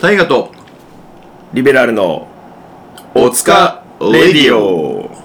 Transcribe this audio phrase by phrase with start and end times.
[0.00, 0.50] 大河と
[1.52, 2.26] リベラルの
[3.14, 5.19] お塚レディオ。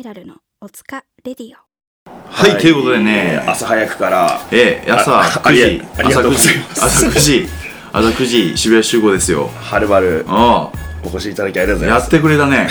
[0.00, 1.56] ベラルのおつかレディオ。
[2.30, 5.64] はい、ということでね朝早くからええ朝あ9時。
[5.64, 6.84] ありありがとうございます。
[6.86, 7.46] 朝9時。
[7.92, 9.48] 朝9時渋谷集合ですよ。
[9.48, 10.72] はるばるあ
[11.04, 12.10] お越しいただきありがとうごあやっざいます。
[12.10, 12.68] てくれたね。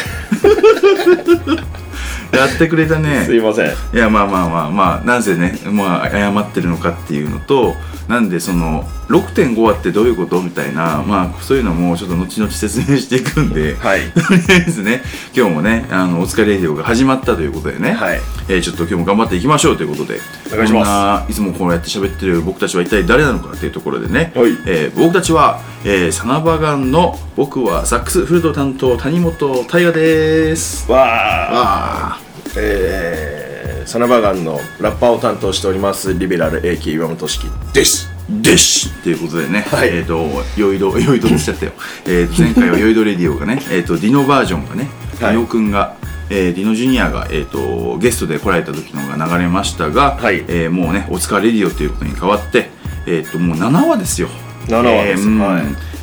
[2.34, 3.26] やってくれたね。
[3.26, 3.68] すいません。
[3.68, 7.76] いやまあまあまあまあなぜね、まあ、謝ってるのかっていうのと
[8.10, 10.42] なんでその6.5話ってどういうこと？
[10.42, 14.12] みたいなまあそういうのもちょっと後々説明していくんで、はい。
[14.12, 15.04] とりあえずね。
[15.36, 18.20] 今日もねあのお疲れレディオが始まったということでね、はい。
[18.50, 20.20] えーちょっと今日も頑張っていきましょうということで
[20.52, 21.32] お願いします。
[21.32, 24.52] いつもこうやって喋ってる僕たちは一体誰なのかっていうところでね、はい。
[24.66, 30.92] えー僕たちは、えーサナバガンの僕はサックスフルート担当谷本大我です。
[30.92, 32.20] わああ
[32.58, 33.49] えー、
[33.90, 38.08] サナバガンのラッパーを担当しておりますリベラル AK 岩本式です。
[38.30, 39.90] でしっていうことでね、はい。
[39.90, 41.72] えっ、と、ヨイド、ヨイドって言っちゃったよ。
[42.06, 45.34] えーと、前回はヨイドレディオがね、 えっと、ディノバージョンがね、はい。
[45.34, 45.96] ディノくんが、
[46.30, 50.46] えーディノジュニアが、えっと、ゲストで来られた時のが流れましたが、はい。
[50.48, 52.70] えーもうね、お疲れレディオということに変わって、
[53.08, 54.30] えっと、もう7話ですよ。
[54.68, 55.24] 7話です。
[55.24, 55.40] うん。
[55.40, 55.62] は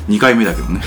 [0.09, 0.11] い。
[0.11, 0.81] 2回目だけどね。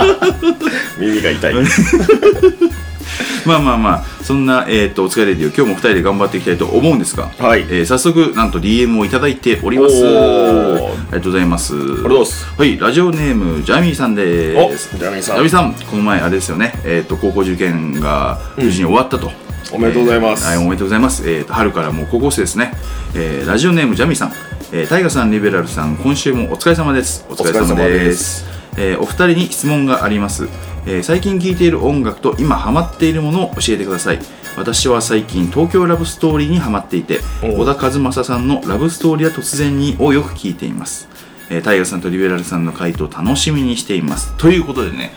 [0.98, 1.54] 耳が痛い
[3.46, 9.94] まあまあまあ、そんな、えっと、お疲れレディオ、今日も2人で頑張っていきたいと思うんですが、はいえー早速、なんと DM をいただいております。
[10.04, 11.74] おあーりがとうございます。
[11.74, 14.90] ありがとうございますはい、ラジオネーム、ジャミーさんです。
[14.94, 19.30] おジャミーさんジャミーさん、この前、あれですよね、えっ、と、高校受験が無事に終わったと。
[19.72, 21.22] おめでとうございますえーはい、おめでとうございます。
[21.26, 22.72] えーと、春からもう高校生ですね。
[23.14, 24.32] えーラジオネーム、ジャミーさん。
[24.72, 27.24] えー、タイガさん、リベラルさん、今週もお疲れ様です。
[27.28, 27.98] お疲れ様お疲れ様で。
[28.04, 28.44] です
[28.76, 30.48] えーお二人に質問があります。
[30.86, 34.18] えー最近聴いている音楽と今ハマっているものを教えてください。
[34.56, 41.08] 私は最近東京ラブストーリーにハマっていて、お小田和正さんのラブストーリーは突然にをよく聞いています。
[41.50, 44.32] えー、タイガさんとリベラルさんの回答楽しみにしています。
[44.38, 45.12] ということでね、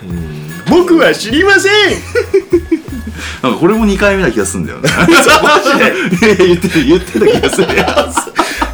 [0.69, 1.71] 僕は知りません
[3.41, 4.89] なんかこれも2回目な気がするんだよね。
[6.37, 7.67] 言っ 言ってた気がする。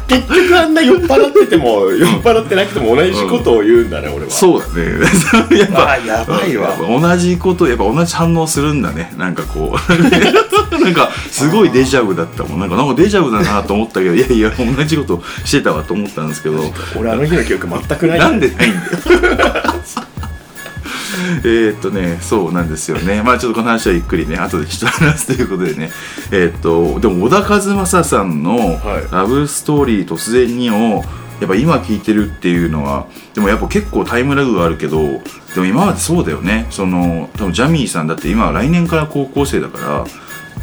[0.08, 5.00] 結局あんな酔っ払ってても酔っ払ってなくても同じことを言うんだね、俺はそうだね。
[5.58, 9.12] やっぱあやばいわ同じこと、やっぱ同じ反応するんだね。
[9.16, 9.76] なんかこう。
[10.82, 12.60] なんかすごいデジャブだったもん。
[12.60, 16.72] なんかなんかデジャブだなと思ったけど、いやいや、同じことしてたわと思ったんですけど。
[16.96, 19.72] 俺あの日の記憶全くないなんでないんだよ。
[21.44, 23.22] えーっとね、そうなんですよね。
[23.22, 25.90] まあちょっとこの話はゆっくりね、後でちょっと話すということでね。
[26.30, 31.04] えーっと、でも小田和正さんのはいラブストーリー突然にを、
[31.40, 35.02] やっぱ今聞いてるっていうのは、でもやっぱ結構タイムラグがあるけど、
[35.54, 36.66] でも今までそうだよね。
[36.70, 40.04] その、多分ジャミーさんだって今来年から高校生だから、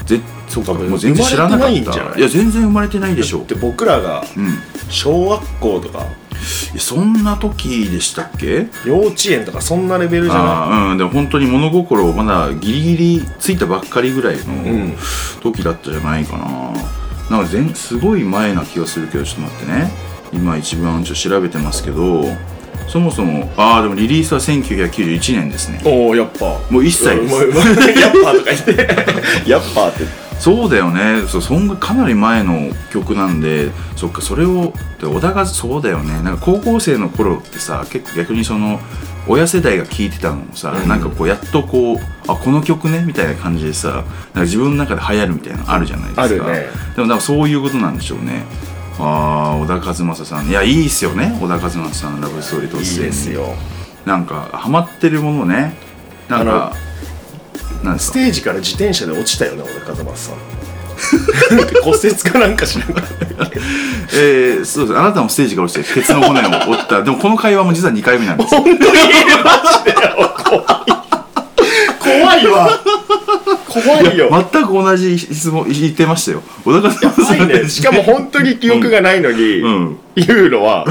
[0.06, 1.70] ぜそうか、もう全然知らなかった。
[1.70, 2.22] いんじゃない？
[2.22, 3.46] や、全然生まれてないでしょ。
[3.48, 4.60] で僕らがうん。
[4.90, 6.06] 小学校とか
[6.78, 8.68] そんな時でしたっけ？
[8.86, 10.98] 幼稚園とかそんなレベルじゃなあーうん。
[10.98, 14.94] でも本当に物心まだギリギリついたばっかりぐらいのん、
[15.42, 19.92] 時だったじゃないかな、なんか全すごい前な気がするけどちょっと待ってね。
[20.34, 22.26] 今一番ちょっと調べてますけど
[22.88, 25.82] そもそもああでもリリースは1991年ですね。
[25.86, 26.46] おおやっぱ。
[26.70, 27.36] もう1歳です。
[28.00, 28.88] やっぱとか言って。
[29.50, 30.04] やっぱって
[30.40, 31.26] そうだよね。
[31.28, 36.22] そうそんがかなり前の曲なんでそっかそれをで小田がそうだよね。
[36.22, 38.80] なんか高校生の頃ってさ結構逆にその
[39.28, 40.90] 親世代が聴いてたのもさ、うん。
[40.90, 46.24] なんかこうやっとこうあこの曲ねみたいな感じでさなんか自分の中で流行るみたいなのあるじゃないですか。
[46.24, 46.68] あるね。
[46.96, 48.44] でもなんかそういうことなんでしょうね。
[49.00, 50.48] ああ小田和正さん。
[50.48, 53.56] いやいいっすよね小田和正さんのラブストーリーといいですよ。
[54.06, 55.74] なんかハマってるものね。
[56.28, 56.74] なんか
[57.84, 58.14] なんですか。
[58.20, 60.38] ステージから自転車で落ちたよね俺風間さん。
[61.58, 63.08] なんか骨折かなんかしながら。
[64.14, 65.00] えー、そうです。
[65.00, 67.04] あなたもステージから落ちてケツの骨を折った。
[67.04, 68.56] でもこの会話も実は2回目なんです。
[68.56, 68.92] よ本当に？
[68.92, 69.92] マジで？
[69.92, 69.98] よ
[72.00, 72.80] 怖いわ。
[73.68, 74.30] 怖いよ。
[74.52, 76.44] 全く同じ質問言ってましたよ。
[76.64, 77.70] 小田和正やばいね。
[77.70, 80.00] しかも本当に記憶がないのに、うん。
[80.16, 80.86] 言うのは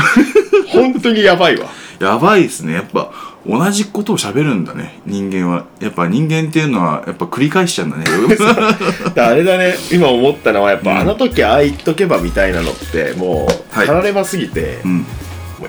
[0.68, 1.68] 本当にやばいわ。
[2.00, 2.72] やばいですね。
[2.74, 3.12] やっぱ
[3.46, 5.00] 同じことを喋るんだね。
[5.04, 5.66] 人間は。
[5.80, 8.04] やっぱ人間っていうのはやっぱ繰り返しちゃうんだね。
[9.14, 9.74] だあれだね。
[9.90, 10.98] 今思ったのはやっぱ、うん。
[10.98, 13.86] あの時ああ言っとけばみたいなのってもうはい。
[13.86, 15.06] たらればすぎて、うん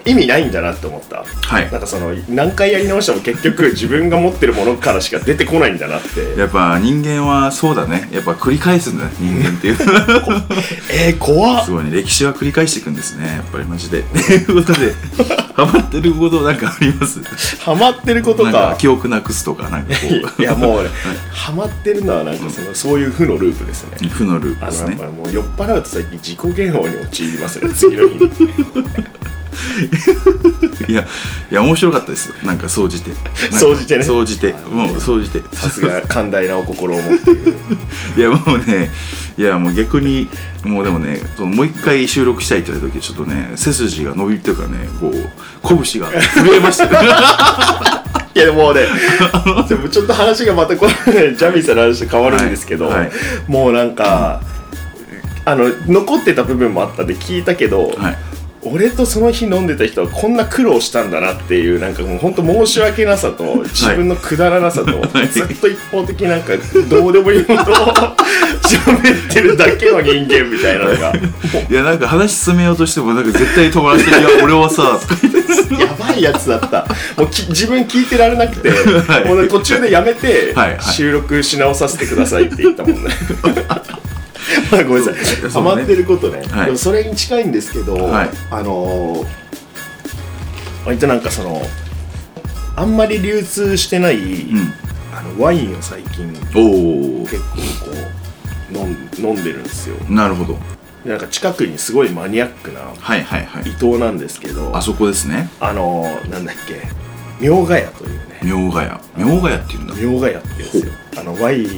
[0.06, 1.24] 意味ないんだなって思った。
[1.26, 1.72] はい。
[1.72, 6.40] なんかその何回やり直しても結局自分が持ってるものからしか出てこないんだなって。
[6.40, 8.10] やっぱ人間はそうだね。
[8.12, 9.78] やっぱ繰り返すんだね人間っていう。
[10.92, 11.66] えー、怖っ。
[11.66, 11.92] すごいね。
[11.92, 13.28] 歴史は繰り返していくんですね。
[13.28, 14.04] やっぱりマジで。
[14.14, 14.94] ということで
[15.54, 17.20] ハマってることなんかあります？
[17.60, 18.52] ハマってることか。
[18.52, 19.98] か記憶なくすとかなんかこ
[20.38, 20.42] う。
[20.42, 20.90] いやもうね、
[21.32, 24.08] ハマってるのはなんかその、そういう負のループですね。
[24.10, 24.96] 負のループあですね。
[24.96, 28.30] もう酔っ払うと最近自己嫌悪に陥りますね次の日に
[30.88, 31.06] いや
[31.52, 32.36] いや面白かったですよ。
[32.44, 33.12] なんか総じて。
[33.52, 34.04] 総じてね。
[34.04, 34.54] 総じて。
[34.72, 35.42] もう総じて。
[35.54, 37.56] さすが寛大なお心を持っている。
[38.18, 38.92] いやもうね
[39.38, 40.30] いやもう逆に
[40.64, 45.30] もうでもねそのもう一回収録したいって言われた時ちょっとね背筋が伸びるっていうかねこう
[45.62, 46.92] 拳が震えましたよ。
[48.36, 48.88] いやもうね
[49.70, 53.12] でもちょっと話がまたこれねジャミーさんの話と変わるんですけど、はいはい。
[53.48, 54.42] もうなんか、
[55.46, 58.18] あの残ってた部分もあったんで聞いたけど、はい
[58.66, 65.28] 俺とその日飲んでた人はこんな苦労したんだなっていうなんかもう本当申し訳なさと自分のくだらなさと、 い。
[65.28, 66.54] ずっと一方的になんか
[66.90, 71.14] どうでもいいことを喋ってるだけの人間みたいなのが。
[71.70, 71.74] い。
[71.74, 75.00] やなんか話進めようとしてもなんか絶対止まらせて「いや俺はさ」
[75.80, 76.86] やばいやつだった。
[77.18, 78.70] もうき自分聞いてられなくて、
[79.08, 79.26] はい。
[79.26, 80.80] もうね途中でやめて、はいはい。
[80.82, 83.10] 収録し直させてくださいって言ったもんね。
[83.42, 83.83] まあ
[84.84, 85.50] ごめんなさい。
[85.52, 86.66] ハマってることね、はい。
[86.68, 88.30] でもそれに近いんですけど、はい。
[88.52, 89.28] あのー
[90.86, 91.62] 割となんかその
[92.76, 94.74] あんまり流通してない、うん。
[95.16, 96.26] あのワインを最近
[96.56, 97.46] おお結構
[97.86, 97.92] こ
[98.74, 99.96] う飲ん飲んでるんですよ。
[100.10, 100.58] なるほど。
[101.06, 103.70] でなんか近くにすごいマニアックなはいはいはい。
[103.70, 105.50] 伊東なんですけどあそこですね。
[105.60, 106.82] あのーなんだっけ
[107.40, 108.40] 明ヶ谷というね。
[108.44, 108.92] 明ヶ谷
[109.32, 109.96] 明ヶ谷っていうんだ。
[109.96, 111.70] 明ヶ谷って言うんですよあのワインを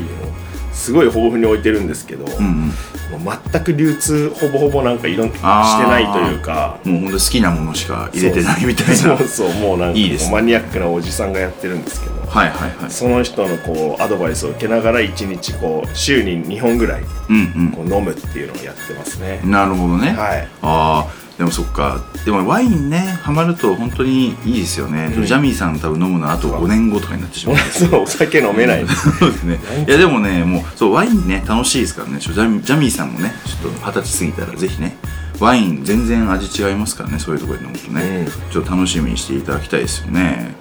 [0.76, 3.20] すごい豊富に置いてるんですけど、うんうん。
[3.24, 8.96] もう全く流通ほぼほぼなんかいろんしてないというかもうほんと好きなものしか入れてないみたいな。
[8.96, 10.32] そうそうもうなんかいいですね。
[10.34, 12.92] マニアックなおじさんがやってるんですけどはいはいはい。
[12.92, 19.42] その人のこうアドバイスを受けながら1日こう週に2本ぐらいうんこう飲むっていうのをやってますね。
[19.44, 20.48] うんなるほどね、はい。
[20.62, 22.02] ああでもそっか。
[22.24, 25.26] でもワインねハマると本当にいいですよね、うん。
[25.26, 28.86] ジャミーさん多分飲むのはあと5年後とかになってしまう そうお酒飲めない。
[29.20, 29.60] そうですね。
[29.88, 32.20] いやでもねもうそうワインね楽しいですからね。
[32.20, 34.98] ジャミジャミーさんもねちょっと二十歳過ぎたらぜひね
[35.40, 40.56] ワイン全然味違いますからねそういうところで飲むとね、ちょっと楽しみにしていただきたいですよね。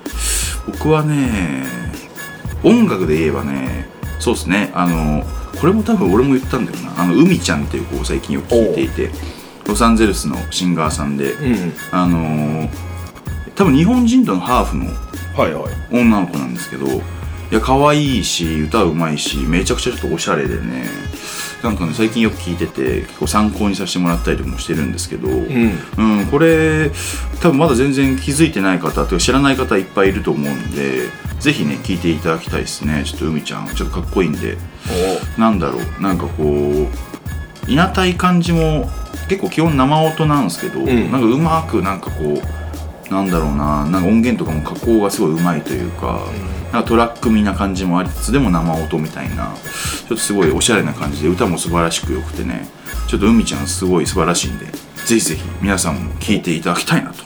[0.67, 1.65] 僕はね
[2.65, 3.89] 音楽で言えばね
[4.19, 4.71] そうですね。
[4.75, 5.25] あの
[5.61, 7.03] これも多分俺も言ったんだよな。
[7.03, 9.11] あの海ちゃんっていう子を最近よく聞いていて
[9.67, 12.69] ロサンゼルスのシンガーさんで、うんあのー
[13.57, 15.75] 多分日本人とのハーフのはいはい。
[15.93, 16.91] 女の子なんですけどい
[17.53, 20.89] や可愛いし歌うまいしめちゃくちゃちょっとおしゃれでね。
[21.63, 25.79] なんかね最近よく聞いてて結構参考にさせてもらったりとかもしてるんですけど、うん。
[25.99, 26.91] うん、これ
[27.41, 33.05] 多分まだ全然気づいてない方というか知らない方いっぱいいると思うんでぜひね聞いていただきたいですね。
[33.07, 34.59] ちょっと海ちゃんちょっとかっこいいんで。
[35.39, 36.03] なんだろう。
[36.03, 38.91] なんかこういなたい感じも
[39.29, 41.13] 結構基本生音なんですけど、ん。
[41.13, 46.21] なんかうまくなんかこうなんだろうななんか音源とかも加工がすごいうまいというか,、
[46.73, 52.67] なんかトラック味な感じもありつつでも生音みたいなちょっとすごいおしゃれな感じで歌も素晴らしくよくてね
[53.09, 54.67] ちょっと海ちゃんすごい素晴らしいんで
[55.07, 57.25] ぜひぜひ皆さんも聴いていただきたいなと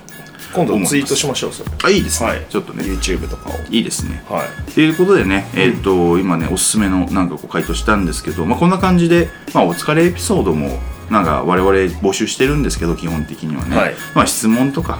[0.53, 1.71] 今度ツイートしましょうそれ。
[1.85, 2.47] あいいですね、はい。
[2.49, 2.83] ちょっとね。
[2.83, 3.53] YouTube とかを。
[3.71, 4.25] いいですね。
[4.29, 4.73] はい。
[4.73, 13.95] ということでね、えっ、と、今ね、おすすめのなんかこう回答したんですけど、まあ、こんな感じで、まあ、お疲れエピソードも、なんか我々募集してるんですけど、基本的にはね、はい。
[14.15, 14.99] まあ、質問とか、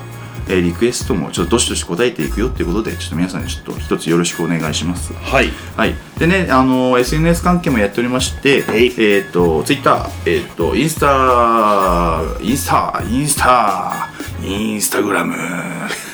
[0.49, 5.13] えーリクエストもちょっとどしどし答えていくよっていうことで、ちょっと皆さんにちょっと一つよろしくお願いします。
[5.13, 5.51] はい。
[5.77, 5.95] はい。
[6.19, 8.93] でね、あの SNS 関係もやっておりまして、はい。
[8.99, 14.09] えっ、と、Twitter、えっ、と、インスタ、インスタ、インスタ、
[14.43, 15.35] インスタグラム、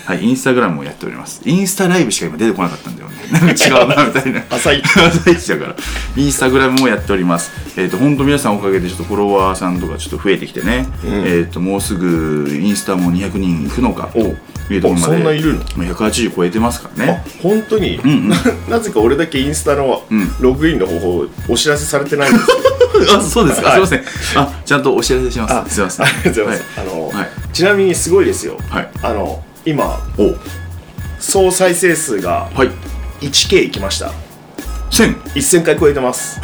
[0.04, 1.40] はい、インスタグラムをやっております。
[1.46, 3.14] インスタライブしか今出てこなかったんだよね。
[3.32, 4.42] なんか違うな、みたいな。
[4.50, 5.76] 浅い 朝一だから。
[6.16, 7.50] インスタグラムもやっております。
[7.76, 15.14] えっ、と、本当皆さんおかげでちょっとフォロワーさんとかちょっと増えてきてね、えっ、と、もうすぐインスタも200人いくのかというところまで。
[15.14, 15.60] おそんないるの？
[15.76, 17.24] まあ180超えてますからあね。
[17.42, 18.36] 本当に、んうんな
[18.68, 23.70] なぜか俺だけインスタのんログインの方法お知らせされてないんですよあ、そうですか。
[23.70, 24.42] はいすいません。
[24.42, 25.74] あ、ちゃんとお知らせします。
[25.74, 26.06] すいません。
[26.06, 28.90] ありがとうございます、あの、はいちなみにすごいですよはい。
[29.02, 30.34] あの今お、
[31.18, 32.70] 総再生数がはい。
[33.20, 34.12] 1K いきました。
[34.90, 35.14] 千。
[35.34, 36.38] 1000回超えてます。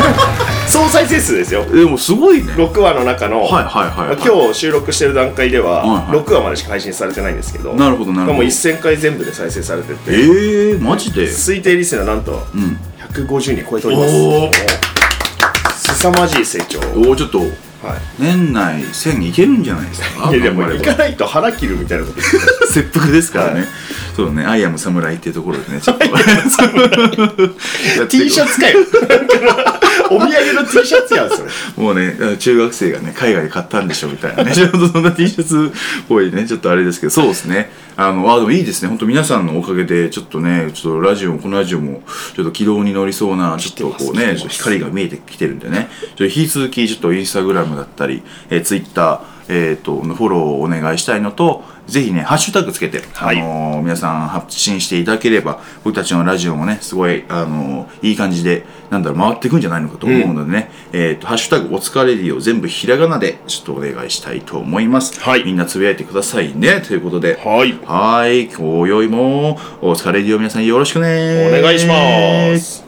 [0.66, 1.64] 総再生数ですよ。
[1.66, 2.52] でもすごいね。
[2.52, 6.20] はい6話の中の、はいはい、はい、今日収録してる段階では、はいはい。
[6.20, 8.32] 6話までしか配信されてないんですけどなるほどなるほど。
[8.34, 11.26] もう1000回全部で再生されてて、えー、マジで？
[11.28, 12.78] 推定リスナーなんとうん。
[13.14, 14.14] 150人超えております。
[14.14, 14.52] おー。
[15.94, 17.40] 凄まじい成長おおちょっと
[17.86, 17.98] はい。
[18.18, 20.30] 年内1000いけるんじゃないですか？
[20.30, 22.20] いやでも行かないと腹切るみたいなこと
[22.66, 23.68] 切腹ですからね、はい
[24.16, 26.06] そうね「アイアム侍」っていうところでねちょっと。
[28.08, 28.78] T シャツかよ。
[30.08, 31.50] お土産の T シャツやんそれ。
[31.76, 34.54] もうね中学生がね海外で買ったんでしょみたいなね。
[34.54, 37.10] ちょっとそんな T シャツっぽいねちょっとあれですけど。
[37.10, 37.70] そうですね。
[37.98, 38.88] あのあでもいいですね。
[38.88, 42.02] 本当皆さんのおかげでちょっとねちょっとラジオもこのラジオも
[42.34, 45.90] ちょっと軌道に乗りそうなちょっとこうね光が見えてきてるんでね。
[46.00, 53.40] ちょっと引き続きちょっとインスタグラムだったり、えー、ツイッターえー、とフォローをお願いしたいのとぜひねハッシュタグつけて、はい。
[53.40, 65.44] あのー皆さん発信していただければ僕たちのラジオもねすごい、あのーいい感じでなんだろう回っていくんじゃないのかと思うのでね、えー、とハッシュタグお疲れディを全部ひらがなでちょっとお願いしたいと思います、はい。
[65.44, 66.80] みんなつぶやいてくださいね。
[66.80, 67.38] ということで。
[67.44, 67.78] はい。
[67.84, 68.48] はい。
[68.48, 71.48] 今宵もお疲れディを皆さんよろしくね。
[71.48, 72.84] お願いします。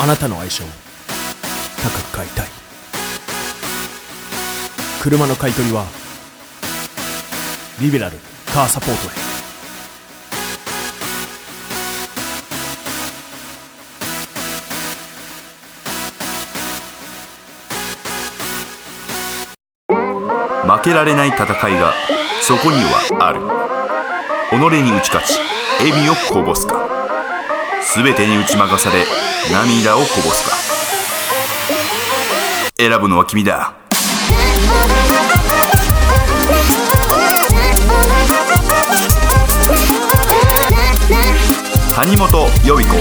[0.00, 0.66] あなたの愛車を
[1.82, 2.57] 高く買いたい
[5.08, 5.86] 車の買い取りは
[7.80, 8.18] リベラル
[8.52, 9.28] カーサポートへ。
[20.70, 21.46] 負けられない戦い
[21.80, 21.94] が
[22.42, 23.40] そこにはある。
[24.50, 25.38] 己に打ち勝ち
[25.78, 26.86] 笑みをこぼすか。
[27.96, 29.06] 全てに打ち負かされ
[29.50, 30.54] 涙をこぼすか。
[32.76, 33.72] 選ぶのは君だ。
[41.94, 42.94] 谷本予備校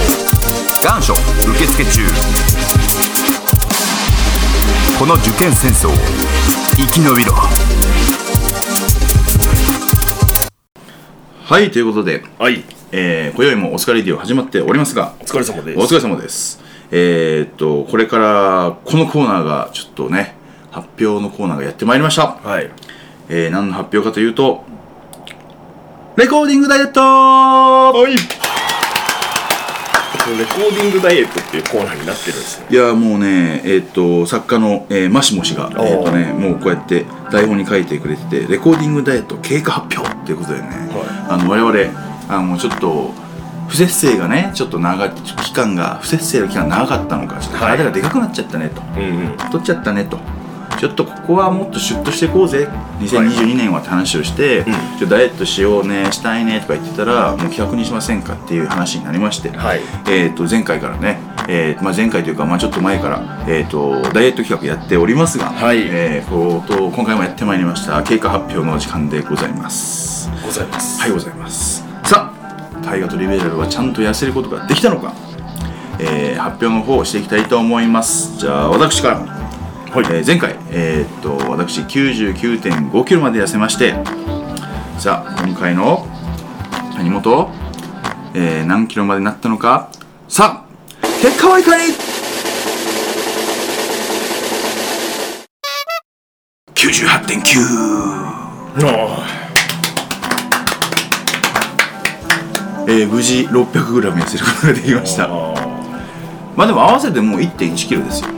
[0.83, 2.01] 願書受付中。
[5.00, 5.91] この受験戦争を
[6.75, 7.33] 生き延びろ。
[11.45, 12.65] はいということで、はい。
[12.91, 15.79] えー、今宵もお疲れディを始まっておりますがお疲れ様です。
[15.79, 16.62] お疲れ様です。
[16.91, 20.36] えー、っと、これからこのコーナーがちょっとね、
[20.71, 22.27] 発表のコーナーがやってまいりました。
[22.27, 22.69] はい。
[23.29, 24.65] えー、何の発表かというと、
[26.17, 27.00] レコーディングダイエット。
[27.00, 28.15] はい。
[28.15, 28.17] レ
[30.45, 43.13] コーディングダイエットっていうコーナーになってるんですねいやもうね、えーっと、作家の、えー、マシモ氏が、えーっとね、もうこうやって台本に書いてくれてて、レコーディングダイエット経過発表っていうことでね、はあの我々、あのちょっと、
[43.69, 48.81] 不節制がね、ちょっと長い、期間が、不節制の期間長かったのか、ちょっと体がでかくなっちゃったねと。
[48.81, 49.38] うんうん。
[49.51, 50.17] 取っちゃったねと
[50.77, 52.67] ちょっとここはもっとシュッとしていこうぜ。
[53.00, 59.81] 2022年はって話をして、ちょっとダイエットしようねしたいねとか言ってたらもう企画にしませんかっていう話になりまして、はい。
[60.07, 65.81] えー、と前回からね、えーまあ、前回というか、まあ、ちょっと前から、えー、とダイエット企画やっておりますが、はい。
[65.81, 70.29] えーこうと今回もやってまいりました経過発表の時間でございます。
[70.46, 71.01] ございます。
[71.01, 71.84] はいございます。
[72.03, 75.13] さあ大河とリベラルはちゃんと痩せることができたのか、
[76.00, 78.38] えー発表の方をしていきたいと思います。
[78.38, 79.47] じゃあ私から
[79.91, 80.06] はい。
[80.06, 83.94] えー前回、えーっと私9 9 5キロまで痩せまして
[85.00, 86.08] さあ今回の
[86.96, 87.50] 谷本、
[88.34, 89.89] えー何キロまでなったのか
[90.27, 90.67] さあ
[91.22, 91.94] 結果はいかに
[96.75, 99.27] ？98.9あ
[102.89, 105.27] えー無事 600g 痩せることができました。
[106.56, 108.29] まあでも合わせてもう1 1キロですよ。
[108.32, 108.34] あ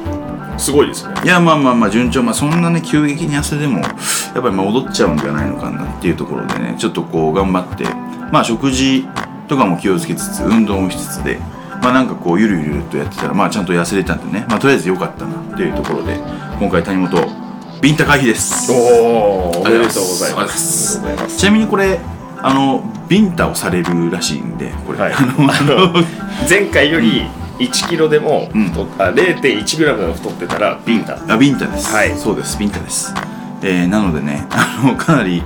[0.59, 1.13] すごいですね。
[1.23, 2.21] いやまあまあまあ順調。
[2.21, 3.93] まあそんなね急激に痩せでもやっ
[4.41, 7.85] ぱりまあ踊っちゃうんじゃないのかなっていうところでねちょっとこう頑張って
[8.31, 9.07] まあ食事
[9.47, 11.39] とかも気をつけつつ運動もしつつで
[11.81, 16.15] まあなんかこうゆるゆるとやってたらまあちゃんと痩せれたんでねまあとりあえず良かったなっていうところで
[16.59, 17.49] 今回谷本
[17.81, 18.69] ビンタ回避です。
[18.71, 20.99] おおおめでとうございます。
[21.37, 21.99] ちなみにこれ
[22.41, 25.13] あのビンタをされるらしいんでこれ、はい。
[25.15, 25.93] あの
[26.49, 27.25] 前回より
[27.59, 28.69] 1キロでもうん。
[28.69, 31.19] 太っあ0.1グラムが太ってたらビンタ。
[31.33, 32.15] あビンタです、はい。
[32.17, 33.13] そうですビンタです。
[33.61, 35.43] えー、なのでね あのかなり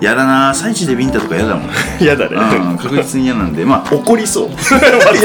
[0.00, 1.74] やらな最地でビンタとか嫌だもんね。
[2.00, 2.36] 嫌だね。
[2.36, 4.50] うん、確実に嫌なんでまあ怒りそう。
[4.50, 4.70] 罰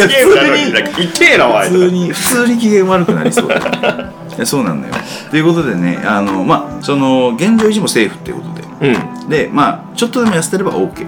[0.08, 3.48] ゲームなのにな普通に 普通に機嫌悪くなりそう。
[3.48, 4.94] だねいやそうなんだよ。
[5.32, 8.92] ということでねあのまあその現状維持もセーフっていうことで。
[8.92, 9.30] うん。
[9.30, 11.06] でまあちょっとでも痩せてれば OK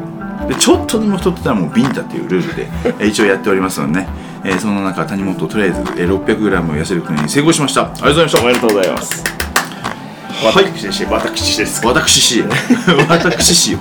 [0.47, 2.69] でちょっとでも太ってたらもうビンタっていうルールで
[2.99, 4.07] えー一応やっておりますのでね、
[4.47, 7.91] えー、その中谷本とりあえず 600g を痩せることに成功しました。
[7.91, 8.41] ありがとうございました。
[8.41, 9.23] おめでとうございます。
[10.41, 11.85] 私氏、はい、私です。
[11.85, 12.43] 私し
[13.09, 13.79] 私しよ。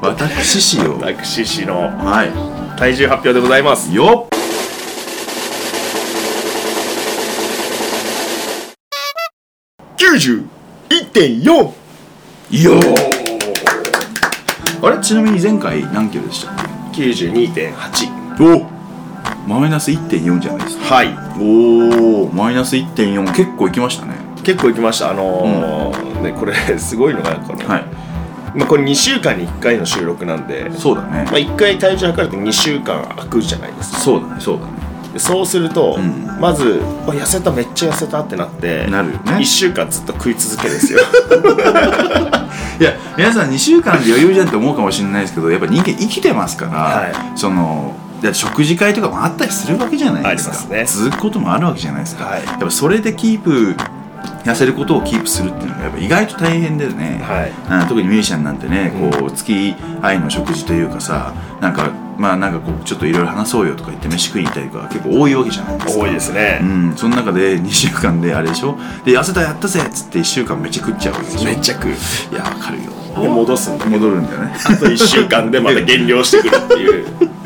[0.00, 0.98] 私しよ。
[0.98, 2.78] 私しのはい。
[2.78, 4.28] 体重発表でございます、はい、よっ
[9.98, 12.80] 91.4よ
[14.80, 14.98] あれ？
[15.02, 16.54] ちなみに前回何キロでしたっ
[16.94, 18.77] け？92.8お
[19.48, 20.94] マイナス1.4じゃないですか。
[20.94, 21.08] はい。
[21.40, 24.14] おおマイナス1.4結構いきましたね。
[24.44, 25.10] 結構行きました。
[25.10, 27.84] あのーねこれ すごいのがこの、はい。
[28.54, 31.24] まあ、これ2週間に1回の収録なんで、そうだね。
[31.24, 33.98] まあ、1回体重測ると2週間空くじゃないですか。
[34.00, 34.72] そうだねそうだね。
[35.14, 36.38] でそうすると、ん。
[36.38, 39.20] まずわ痩せためっちゃ痩せたってなってなるよね。
[39.32, 41.00] 1週間ずっと食い続けですよ。
[42.80, 50.74] いや皆さん2週間で余裕じゃんって思うかもしれないですけどやっぱ人間生きてますから、はそのだ食事会とかもあったりするわけじゃないですか。
[50.74, 50.84] ね。
[50.84, 52.44] 続くこともあるわけじゃないですか、はい。
[52.44, 53.76] やっぱそれでキープ
[54.44, 57.52] 痩せることをキープするっていうのがやっぱ意外と大変でね、はい。
[57.68, 66.02] あ特にミュージシャンなんてねこう月愛の食事というかさなんかまあなんかこうちょっといろいろ話そうよとか言って飯食いに行ったりとか結構多いわけじゃないですか。
[66.02, 66.58] 多いですね。
[66.62, 68.76] う、ん、その中で2週間であれでしょ？
[69.04, 71.44] で痩せたやったぜっつって1週間めっちゃ食っちゃうわけでしょ？
[71.44, 71.90] めっちゃ食う。
[71.90, 72.90] いやわかるよ。
[73.20, 74.54] で戻すんだ戻るんだよね。
[74.64, 77.06] あと1週間でまた減量してくるっていう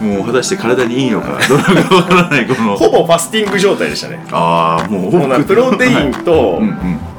[0.00, 2.76] もう果たして体にいいのか どうなのかわからないこの。
[2.76, 4.24] ほぼファスティング状態でしたね。
[4.32, 6.60] ああもうもうなプロテインと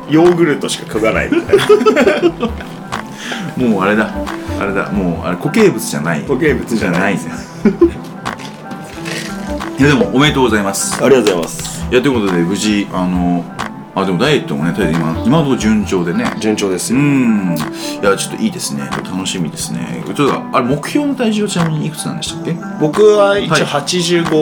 [0.10, 1.30] ヨーグルトしか食わない。
[1.32, 1.64] みたいな
[3.70, 4.10] もうあれだ。
[4.60, 4.90] あれだ。
[4.92, 6.22] もうあれ固形物じゃない。
[6.22, 7.16] 固形物じゃない。
[7.16, 7.18] い
[9.82, 11.04] やでもおめでとうございます。
[11.04, 11.86] ありがとうございます。
[11.92, 13.44] いやということで無事あの
[13.98, 16.26] あでもダイエットもねとりあえず今今のところ順調でね。
[16.40, 17.56] 順調ですうよ、ん。
[17.58, 18.84] いやちょっといいですね。
[19.06, 20.04] 楽しみですね。
[20.16, 22.56] ちょっとあれ目標の体重はちなみにいくつなんでしたっけ？
[22.82, 23.62] 僕は一はい。
[23.64, 24.36] 応85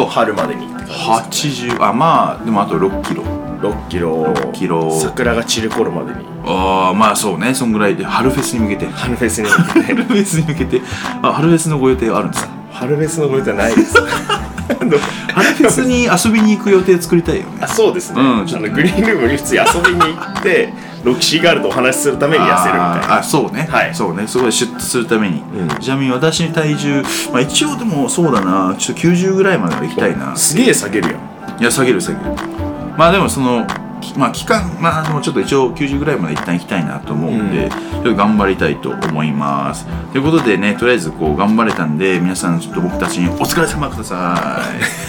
[0.00, 0.86] を春までにって感
[1.30, 3.22] じです、ね、80あまあでもあと6キロ。
[3.24, 4.24] 6キロ。
[4.32, 4.90] 6キロ。
[5.00, 6.26] 桜が散る頃までに。
[6.44, 7.52] ああまあそうね。
[7.54, 8.86] そんぐらいで春フェスに向けて。
[8.86, 9.82] 春フェスに向けて。
[9.86, 10.80] 春フェスに向けて。
[11.22, 12.50] あ春フェスのご予定はあるんですか？
[12.72, 13.94] 春フェスのご予定はないです
[14.68, 14.98] あの
[15.34, 17.58] 春フェスに遊びに行く予定作りたいよね。
[17.60, 18.46] あそうですね、うん。
[18.46, 20.72] ちょっとねあのグリーンルームに普通に遊びに行って
[21.04, 23.18] ロキシーガールとお話しするために痩せるみたいな。
[23.18, 23.94] あそうね、はい。
[23.94, 24.26] そうね。
[24.26, 25.68] そこでシュッとするために、うん。
[25.80, 27.02] ちなみに私に体重、
[27.32, 28.74] まあ、一応でもそうだな。
[28.78, 30.36] ちょっと90ぐらいまでは行きたいな。
[30.36, 31.18] すげえ下げるよ
[31.58, 32.36] いや下げる下げる。
[32.96, 33.66] まあでもその
[34.00, 39.86] きまあ期間まあでもちょっと一応90ぐらいまで一旦行きたいなと思うんで、うんちょっと頑張りたいと思います。
[40.10, 44.60] ということでねとりあえずこう頑張れたんで皆さんちょっと僕たちにお疲れ様くださ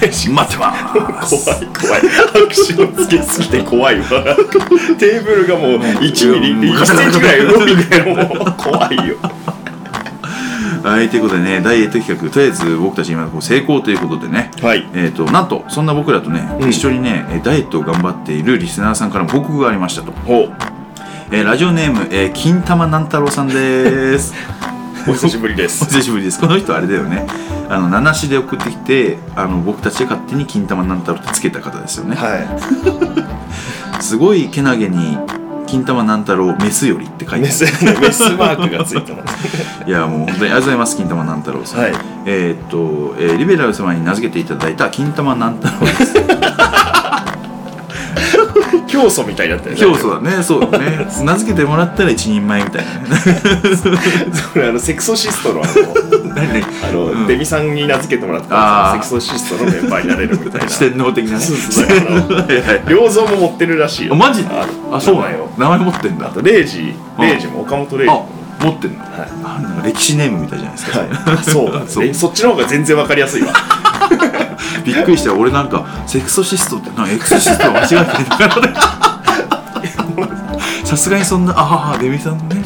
[0.03, 1.43] い待ってます。
[1.43, 1.65] 怖い。
[1.73, 4.06] 怖い拍手をつけすぎて怖いわ。
[4.99, 9.15] テーブルがもう1ミリ1センチぐらい動いてるもう怖いよ。
[10.84, 14.51] はいということでねダイエット企画とりあえず僕たち今こう成功ということでね。
[14.62, 14.88] はい。
[14.93, 16.69] えー、となんとそんな僕らとね、うん。
[16.69, 20.72] 一緒にねえーダイエットを頑張っているリスナーさんからも報告がありましたと、お
[21.36, 24.36] えーラジオネーム、えー金玉なん太郎さんです。
[25.10, 26.39] お久しぶりでおす久しぶりです。
[26.39, 27.26] この人あれだよね。
[27.69, 32.38] あの七しで送ってきてあの僕たちで勝手に金玉なん太郎ってつけた方ですよね、は
[34.00, 35.17] すごいけなげに
[35.65, 39.36] 金玉なん太郎メスよりって書いてメスメスマークがついてます。
[39.89, 41.93] いやもう本当にありがとうございます金玉なん太郎さん、はい。
[42.28, 46.13] えーっと、えーリベラル様に名付けていただいた金玉なん太郎です
[48.93, 49.82] 教祖みたいになってるね。
[49.82, 51.08] 今日そうだねそうだね。
[51.25, 52.99] 名付けてもらったら一人前みたいなね。
[54.53, 55.73] それあのセクソシストのあの
[56.36, 56.47] 何？
[56.53, 57.27] 々あの、うん。
[57.27, 60.69] デミさんに名付けてもらったあセクソシストのメンバーになれるみたいな。
[60.69, 61.39] 四天王的なね。
[61.39, 61.88] そうそう。
[61.88, 62.84] そうはいはい。
[62.88, 64.43] 良三も持ってるらしいよあマジ？
[64.43, 65.38] でああそうな名前を。
[65.39, 66.27] の名前持ってんだ。
[66.27, 68.29] あとレイジレイジも岡本レイジあも。
[68.62, 69.10] 持ってんの、はい。
[69.43, 71.71] あなんか歴史ネームみたいじゃないですか、はい、あそう。
[71.71, 72.06] なんですそう。
[72.06, 73.53] ねそっちの方が全然わかりやすいわ
[74.84, 75.34] びっくりした。
[75.34, 78.06] 俺なんかセクソシストってなエクソシストを間違えてるの
[78.38, 80.34] かな
[80.86, 82.63] さすがにそんなああデミさんねみ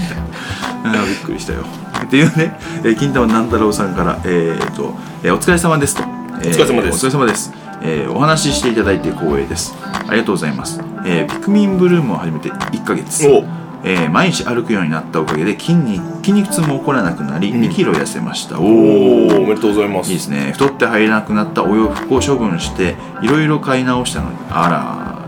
[0.91, 1.59] たいなびっくりしたよ。
[2.05, 6.03] っていうね、えー金玉南太郎さんから、えーとえーお疲れ様ですと、
[6.41, 7.05] えーお疲れ様です。
[7.05, 9.75] お疲れ様です、えーお話ししていただいて光栄です。
[9.83, 13.27] ありがとうございます、えーピクミンブルームを始めて1ヶ月。
[13.27, 13.43] お。
[13.83, 17.61] えー毎日歩くようになったおかげで筋に筋肉痛も起こらなくなりうん。
[17.61, 20.09] 2キロ痩せました、おおおおおめでとうございます。
[20.09, 20.51] いいですね。
[20.53, 24.37] 太って入らなくなったお洋服を処分していろいろ買い直したのに。
[24.49, 24.69] あ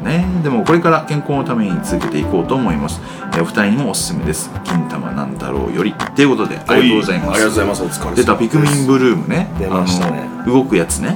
[0.01, 0.25] らね。
[0.43, 2.99] でもこれから健康のために続けていこうと思います、
[3.33, 4.49] えーお二人にもおすすめです。
[4.65, 5.93] 金玉なんだろうより。
[5.93, 7.29] ということでありがとうございます。
[7.31, 7.83] ありがとうございます。
[7.83, 9.47] お疲れ様出たピクミンブルームね。
[9.59, 10.27] 出ましたね。
[10.47, 11.15] 動くやつね。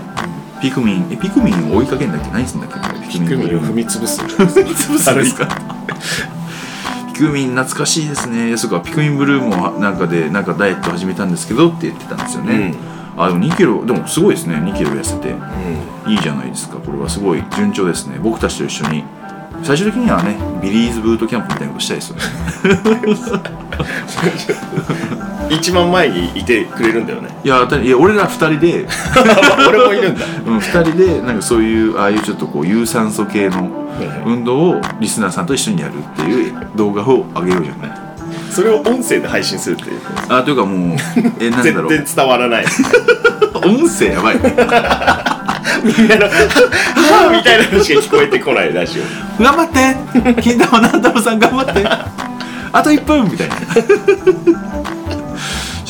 [0.62, 2.30] ピクミンえピクミンを追いかけんだっけ？
[2.32, 3.08] 何すんだっけ？
[3.08, 4.24] ピピクミンを踏み潰す。
[4.24, 5.48] んじゃないですか潰すんですか？
[5.48, 6.43] ピ
[7.28, 8.58] クミン懐かしいですね。
[8.58, 12.74] そうかピクミンブルームをなんかでなんかダイエット始めたんですけどって言ってたんですよね、
[13.18, 14.56] あでも2キロでもすごいですね。
[14.56, 15.30] 2キロ痩せて。
[15.30, 16.12] うん。
[16.12, 16.78] いいじゃないですか。
[16.78, 18.20] これはすごい順調ですね。
[18.22, 19.04] 僕たちと一緒に。
[19.64, 22.24] 最終的にはねビリーズブートキャンプみたいなことしたいですよね
[25.56, 27.30] 一番前にいてくれるんだよね。
[27.44, 28.86] いやいや俺ら二人で、
[29.68, 30.26] 俺もいるんだ。
[30.48, 33.70] うん、二人でなんかそういうああいうちょっとこう有酸素系の
[34.26, 37.98] 運動をリスナーさんと一緒にやるっていう動画を上げようじゃない？
[38.52, 40.00] それを音声で配信するっていう。
[40.30, 40.98] あというかもう
[41.40, 41.90] えなんだろう。
[41.96, 42.66] 全然伝わらない。
[43.66, 44.36] 音声やばい。
[45.84, 49.00] みんなの「はぁみたいなのしか聞こえてこないラジ
[49.40, 49.44] オ。
[49.44, 49.68] 頑張っ
[50.36, 50.42] て。
[50.42, 51.86] 金玉なん太郎さん頑張って。
[52.76, 53.56] あと1分みたいな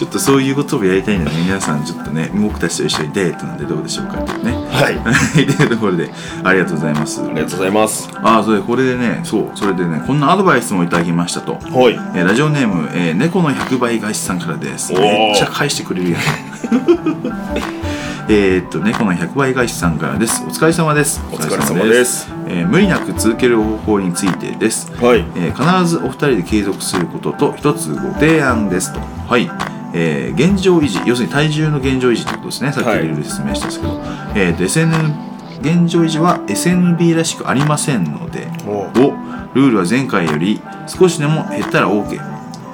[0.04, 4.52] ちょっとそういうことをやりたいので皆さんちょっとね僕たちと一緒にデートなんでどうでしょうかっていうね。
[4.52, 4.96] はい。
[4.98, 6.12] はいというところで
[6.44, 7.22] ありがとうございます。
[7.22, 8.10] ありがとうございます。
[8.16, 11.54] ああそれこれでねそうそれでねこんなアドバイスもいただきましたと。
[11.54, 11.94] はい。
[11.94, 14.92] えーラジオネーム、えー猫の100倍返しさんからです。
[14.92, 16.22] めっちゃ返してくれるやん。
[18.28, 20.44] えーっと猫の100倍返しさんからです。
[20.46, 21.22] お疲れ様です。
[21.32, 22.28] お疲れ様です。
[22.50, 25.24] えー無理なく続ける方法についてです、はい。
[25.38, 29.00] えー必ずお二人で継続することと一つご提案ですと。
[29.30, 29.50] はい
[29.94, 32.72] えー現状維持要するに体重の現状維持ってことですね。
[32.72, 32.94] さっきい。
[33.00, 34.02] ろいろ説明したんですけど、
[34.36, 38.48] えーと SN 現状維持は SNB らしくありませんので
[39.54, 42.20] ルールは前回より少しでも減ったら OK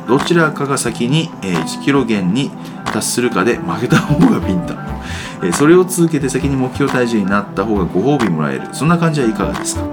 [0.08, 2.50] どちらかが先にえー1キロ減に
[2.86, 4.74] 達するかで負けた方がビンタ。
[5.44, 8.68] えーそれを続けて先に目標体重になった方がご褒美もらえる。
[8.74, 9.84] そんな感じはいかがですか、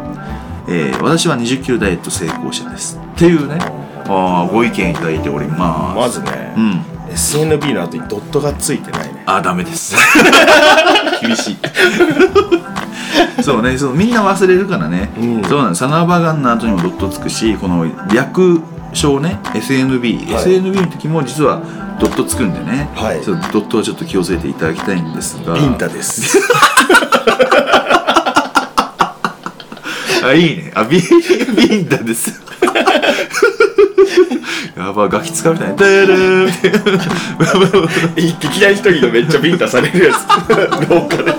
[0.69, 2.99] えー私は2 0キロダイエット成功者です。
[3.15, 3.59] っていうね
[4.09, 5.97] あーご意見いただいております。
[5.97, 9.23] まずね、うん SNB の後にドットがついてないね。
[9.27, 9.97] あダメです。
[11.21, 11.57] 厳しい。
[13.43, 15.45] そうねそうみんな忘れるからね、うん。
[15.45, 18.61] そうなんサナバガンの後にもドットつくしこの略
[18.93, 20.45] 称ね SNB、はい。
[20.45, 21.63] SNB の時も実は
[21.99, 23.23] ドットつくんでね、はい。
[23.25, 25.55] そうドットはちょっと気をつけていただきたいんですが。
[25.55, 26.39] ビンタです。
[30.25, 30.73] あいいね。
[30.75, 32.43] あビビンタです
[34.77, 36.51] やばガキ疲れたねダール
[38.21, 40.27] いきなり一人のめっちゃビンタされるやつ。
[40.87, 41.33] 廊下で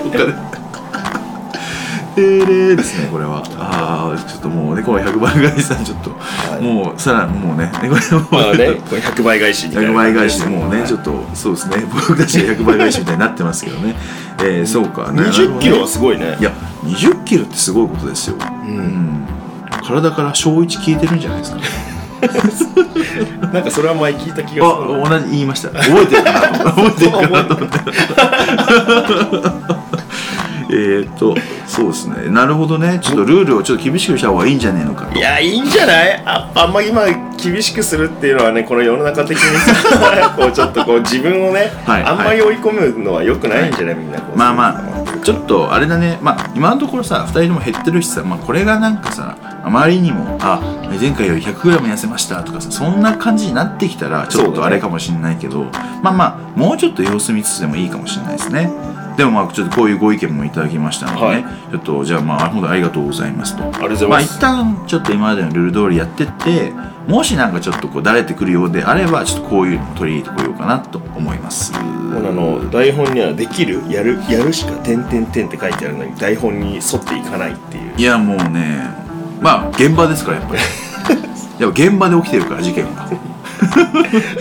[2.16, 3.44] てーれーですねこれは。
[3.56, 6.10] ああちょっともうねこの100倍返しさんちょっと、
[6.58, 7.98] いもうさらにもうねこれもう、
[8.32, 9.90] まあねこれ100倍返しみたいな。
[9.90, 11.76] 100倍返しでもうねちょっとそうですね。
[11.94, 13.94] 僕たちが100倍返しみたいになってますけどね。
[14.40, 15.12] えー、そうか。
[15.12, 15.22] ね。
[15.22, 16.36] 20キロはすごいね。
[16.40, 16.50] いや
[16.82, 18.36] 20キロってすごいことですよ。
[18.36, 19.24] うん、
[19.86, 21.60] 体から小1消えてるんじゃないですか
[23.52, 25.04] なんかそれは前聞いた気がする。
[25.04, 25.68] あ同じ言いました。
[25.70, 26.40] 覚えてるかな。
[26.72, 27.78] 覚えてるかなと思って。
[30.70, 31.34] えーっと
[31.66, 32.30] そうですね。
[32.30, 32.98] なるほどね。
[33.02, 35.18] ちょっとルールをちょっと厳しくした方がいいんじゃねえのかと。
[35.18, 36.22] いやいいんじゃない？
[36.26, 37.02] ああんま今
[37.36, 43.94] 厳しくするっていうのはねこの世の中的にさ こうちょっとこう自分をね、はいあんまり追い込むのは良くないんじゃない？
[43.94, 46.18] みんなこうまあまあちょっとあれだね。
[46.22, 50.60] まあ今のところさ2人とも減ってるしさ、まあ、これがなんかさあまりにもあ
[51.00, 55.64] 前回より 100g 痩せましたとかさそんな感じになってきたらちょっとあれかもしれないけど、
[56.02, 56.24] まあま
[56.56, 58.70] あもうちょっと様子見つつでもいいかもしれないですね
[59.18, 61.44] でもまあちょっとこういうご意見もいただきましたのでね、はい。
[61.72, 63.64] ちょっとじゃあまあ本当ありがとうございますと。
[63.64, 66.72] ありがとうございまあます、一旦ちょっと今までのルール通りやってって
[67.08, 71.72] もしなんかちょっとこうだれてくるようであればちょっとこういうのを取り入れてこようかなと思います。
[71.74, 77.94] あの台本には「できるやるやるしか点点点」って書いてあるのに台本に沿っていかないっていう。
[77.96, 78.88] いやもうね
[79.40, 80.60] まあ現場ですからやっぱり。
[81.58, 83.08] やっぱ現場で起きてるから事件が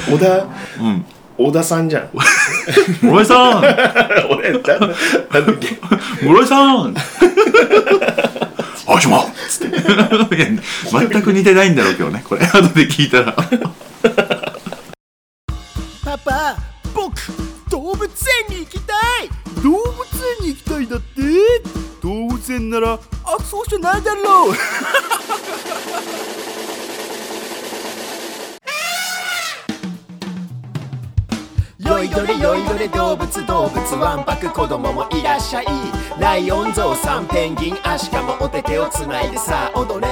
[0.07, 0.45] 小田
[0.79, 1.05] うん
[1.37, 2.09] 小田さんじゃん。
[3.01, 3.61] 室井さん。
[4.31, 4.95] 俺だなんだ
[5.53, 5.79] っけ。
[6.21, 6.95] 室井さん。
[8.89, 9.77] あしまっつって。
[9.77, 10.47] いや
[11.09, 12.23] 全く似てないんだろうけどね。
[12.27, 13.35] これ後で聞いたら。
[16.03, 16.55] パパ
[16.95, 17.13] 僕
[17.69, 18.03] 動物
[18.49, 19.29] 園に行きたい。
[19.61, 19.79] 動物
[20.41, 21.77] 園に行きたいだって。
[22.01, 22.99] 動物園ならあ
[23.43, 24.53] そうじゃないだろう
[31.97, 35.65] よいどれよいどれ動物動物わんぱく子供もいらっしゃい。
[36.19, 40.07] ライオンゾウさんペンギンアシカもお手手をつないでさあ踊れ。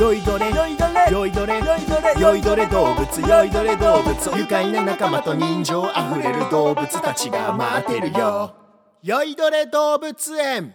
[0.00, 4.38] よいどれよいどれよいどれよいどれよいどれ動物よいどれ動物。
[4.38, 8.54] 愉快な仲間と人情あふれる動物たちが待ってるよ。
[9.02, 10.74] よいどれ動物園。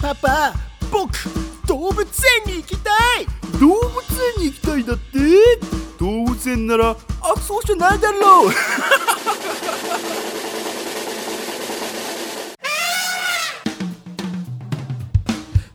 [0.00, 0.54] パパ
[0.90, 1.12] 僕
[1.66, 2.00] 動物
[2.46, 3.26] 園に行きたい。
[3.60, 4.00] 動物
[4.38, 5.18] 園に行きたいだって。
[5.98, 8.50] 動物園ならあそうじゃないだろう。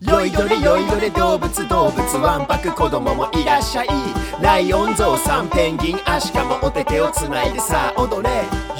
[0.09, 3.87] よいどれよいどれ動物動物わんぱく子供もいらっしゃい。
[4.41, 8.29] ライオンゾウさんペンギンアシカもお手手をつないでさあ踊れ。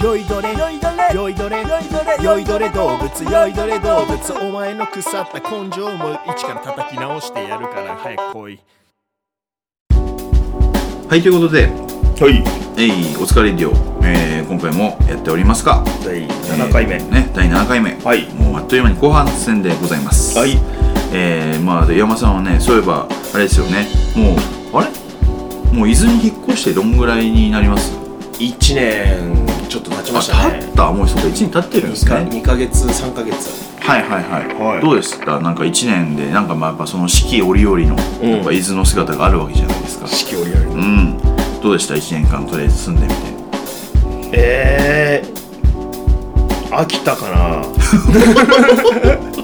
[0.04, 3.24] よいどれよいどれよいどれよいどれよいどれ動物。
[3.24, 4.34] よいどれ動物。
[4.34, 8.60] お前の腐った根性も一から叩き直してやるから早く来い。
[11.10, 11.72] はいということで
[12.20, 12.44] はい。
[12.78, 12.92] えい。
[13.18, 13.74] お疲れディオ、
[14.06, 17.94] えー今回もやっておりますが第7回目、えーね第7回目。
[18.04, 18.28] はい。
[18.34, 20.38] もうあっという間に後半戦でございます。
[20.38, 20.58] はい。
[21.14, 23.88] えー、まあで山さんはねそういえばあれですよね。
[24.16, 24.34] も
[24.80, 25.78] うあれ？
[25.78, 27.94] もう伊豆に引っ越してどんぐらいになります
[28.40, 30.92] ？1年ちょっと経ちましたあね経った？
[30.92, 32.16] もうそうか1年経ってるんですね。
[32.30, 33.70] 2か月3か月。
[33.82, 34.82] はいはいはい、はい。
[34.82, 35.40] どうでした？
[35.40, 38.30] なんか1年でなんかまあやっぱその四季折々のうん。
[38.32, 40.08] やっぱ伊豆の姿があるわけじゃないですか。
[40.08, 40.72] 四季折々の。
[40.74, 43.20] うんどうでした？1年間とりあえず住んでみて。
[44.32, 47.64] えー、飽きたかな。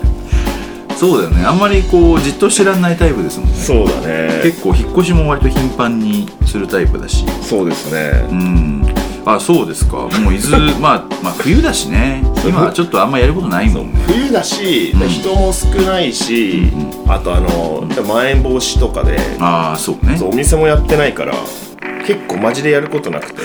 [0.96, 1.46] そうだよね。
[1.46, 3.56] あんまりこうじっとしてらんないタイプですもんね。
[3.56, 4.40] そうだね。
[4.44, 7.26] 結構引っ越しも割と頻繁にするタイプだし。
[7.42, 8.96] そうですうねん。
[9.26, 9.98] あそうですか。
[9.98, 12.24] もう伊豆 まあまあ冬だしね。
[12.46, 14.00] 今はちょっとあんまやることないもんね。
[14.08, 15.10] 冬だし、うん。
[15.10, 16.72] 人も少ないし、
[17.08, 18.28] うあとあの、まん。
[18.30, 20.16] 延防止とかで、ああそうね。
[20.18, 21.34] そうお店もやってないから
[22.06, 23.42] 結構マジでやることなくて。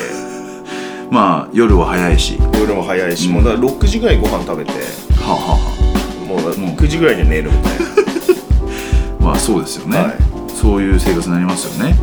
[1.11, 2.39] まあ夜は早いし。
[2.39, 4.73] は夜も早いし、うんもうだから6時ぐらいにご飯食べて
[5.21, 5.91] あ、はあは
[6.29, 7.73] もうん9時ぐらいには寝るみたい
[9.21, 10.15] あ、まあそうですよね、はい。
[10.49, 11.97] そういう生活になりますよね。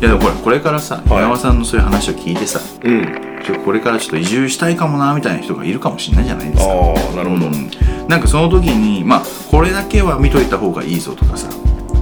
[0.00, 1.22] いやでもこれこれからさはい。
[1.22, 3.04] 山さんのそういう話を聞いてさなうん。
[3.44, 6.72] ちょこれからちょっと移住したいかもなみたいな人がいるかもしれないじゃないですか。
[6.72, 7.70] ああなるほど、うん。
[8.08, 11.48] なんかその時にまあこれだけは見といた方がいいぞとかさ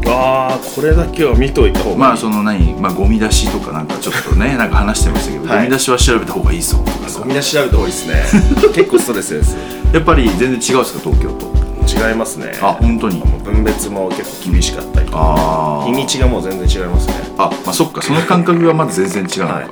[0.07, 1.99] ああこれだけは見といた方がいい。
[1.99, 5.59] まあその何、まあ、ゴミ出しとかなんかちょっとね なんか話してましたけど、はい。
[5.61, 7.19] ゴミ出しは調べた方がいいぞとかさ。
[7.21, 8.23] ゴミ出し調べた方がいいですね。
[8.75, 9.57] 結構ストレスです
[9.93, 11.55] やっぱり全然違うんですか東京と。
[11.87, 12.53] 違いますね。
[12.63, 13.23] あ本当に。
[13.45, 15.19] 分別も結構厳しかったりとか。
[15.21, 17.15] あ日にちがもう全然違いますね。
[17.39, 19.65] あまあそっかその感覚がまず全然違うのか、はい。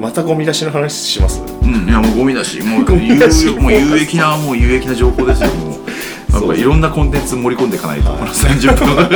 [0.00, 1.42] またゴミ出しの話します？
[1.62, 2.60] うんいやもうゴミ出し。
[2.62, 2.80] もう
[3.62, 6.32] もう有益なもう有益な情報ですよもう。
[6.32, 9.08] なんかいろんなコンテンツ盛り込んでいかないと、この30分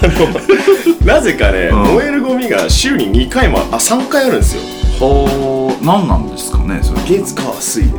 [1.04, 1.82] なぜかね、うん。
[1.94, 4.62] 燃えるゴミが週に2回もあ3回あるんですよ。
[5.00, 7.00] はあ何なんですかねそれ。
[7.06, 7.98] 月火水で。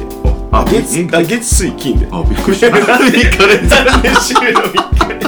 [0.51, 1.43] あ月えあ月。
[1.43, 2.07] 水金で。
[2.11, 2.67] あびっくりした。
[2.67, 5.21] 3日連続なんで週の3日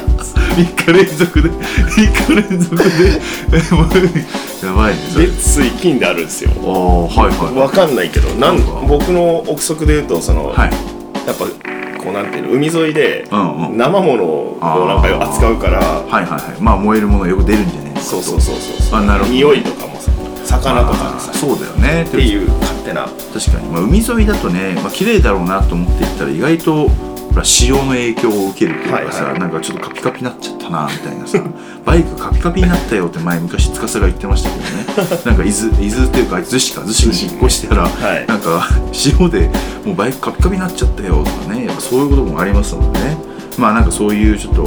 [0.54, 1.50] 3日連続で。
[1.50, 2.90] 3日連続で。
[3.54, 5.28] えもうやばいねそれ。
[5.28, 6.52] 月水金であるんですよ。
[6.58, 8.58] ああはいはいわかんないけどなん
[8.88, 10.72] 僕の憶測で言うとその、はい。
[11.26, 11.73] やっぱ
[12.04, 13.78] こうなんていうの海沿いでうんうん。
[13.78, 16.62] 生ものをなんか扱うからはいはいはい。
[16.62, 17.94] まあ燃えるものよく出るんじゃね。
[17.96, 19.00] えそうそうそうそう。
[19.00, 20.12] あなるほど匂いとかもさ
[20.46, 21.34] 魚とかでさ。
[21.34, 22.04] そうだよね。
[22.04, 23.08] っていう勝手な。
[23.34, 26.90] 確かに、まあ、海沿いだとね、まあ綺麗だろうなと思って行ったら意外と
[27.34, 29.40] ほら潮の影響を受けるっていうかさ、はいはい。
[29.40, 31.44] なんかちょっとカピカピになっちゃったなみたいなさ
[31.84, 35.20] バイクカピカピになったよって前昔司が言ってましたけどね。
[35.26, 38.26] なんか伊豆伊豆っていうか逗子か逗子に引っ越してたら、はい。
[38.28, 39.50] なんか 潮で
[39.84, 43.18] もうバイクカピカピになっちゃったよとかねやっぱそういうこともありますのでね。
[43.58, 44.66] まあなんかそういうちょっと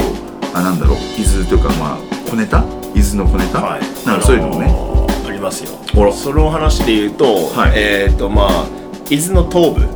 [0.55, 2.64] あなんだろう伊豆というかまあ小ネタ？
[2.94, 3.61] 伊豆の小ネタ、
[4.07, 5.70] なんかそういうのもね、あのーありますよ。
[6.12, 7.24] その話で言うと、
[7.55, 7.72] はい。
[7.74, 8.64] えっ、とまあ
[9.11, 9.87] 伊豆の東部。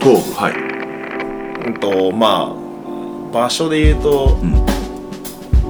[0.00, 0.73] 東部はい
[1.66, 4.64] うんとまあ場所で言うと、ん。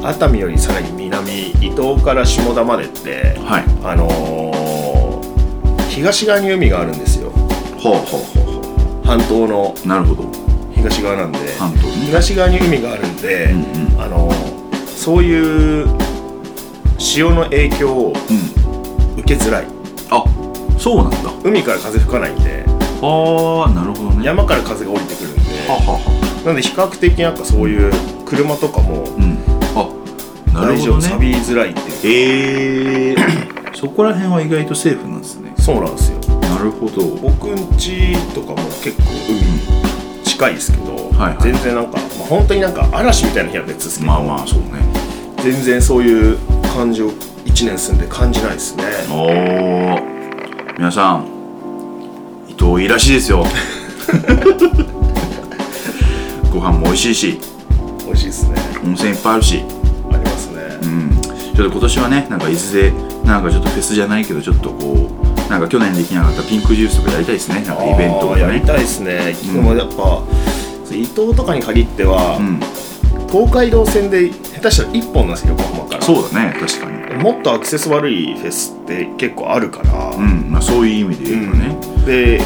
[0.03, 3.65] 熱海よりさらに南伊東から下田までってはい。
[3.83, 4.55] あのー
[5.89, 7.31] 東側に海があるんですよ。
[7.79, 10.25] ほうほうほうほ半島のうなるほど。
[10.75, 11.93] 東側なんで半島ね。
[12.07, 14.01] 東側に海があるんで、うんうん。
[14.03, 15.87] あのーそういう
[16.99, 19.21] 潮の影響をうん。
[19.21, 19.67] 受けづらい。
[20.11, 20.25] あ
[20.79, 21.31] そうなんだ。
[21.45, 22.65] 海から風吹かないんで。
[23.01, 24.25] ああなるほどね。
[24.27, 25.41] 山から風が降りてくるんで
[26.45, 27.93] なんで比較的なんかそういう
[28.25, 29.39] 車とかもうん。
[29.75, 29.89] あ
[30.53, 31.09] なる大ほどね。
[31.09, 33.15] 錆びづらいっていう。
[33.15, 35.55] えー、そこら辺は意外とセーフなんですね。
[35.59, 36.19] そうなんですよ。
[36.41, 37.03] なるほど。
[37.17, 41.43] 僕ん家とかも結構海近いですけど、はいはい。
[41.43, 44.69] 全然なんか、まあ、本当になんか嵐みたいな日は別ですけど、まあまあそうね。
[45.43, 46.39] 全然そういう
[46.75, 48.85] 感じを1年住んで感じないですね。
[49.11, 50.15] おー。
[50.77, 51.27] 皆さん
[52.49, 53.45] 伊藤いいらしいですよ
[56.55, 57.39] ご飯も美味しいし
[58.07, 58.55] 美味しいですね。
[58.85, 59.57] 温泉いっぱいあるし。
[59.59, 60.63] ありますね。
[60.83, 61.21] うん。
[61.21, 62.93] ちょっと今年はねなんか伊豆で
[63.25, 67.57] なんかちょっとフェスじゃないけどちょっとこうなんか去年できなかったピンクジュースとかやりたいですね。
[67.63, 68.43] なんかイベントがね。
[68.43, 69.55] やりたいですね、うん。
[69.55, 70.23] でもやっぱ
[70.93, 72.61] 伊東とかに限っては、うん。
[73.29, 76.03] 東海道線で下手したら1本なんですよ横浜から。
[76.03, 77.23] そうだね確かに。
[77.23, 80.53] もっとアクセス悪いフェスって結構あるから、うん。
[80.53, 82.41] まあそういう意味で言うとね、で